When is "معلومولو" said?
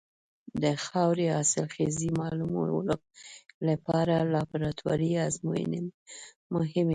2.21-2.77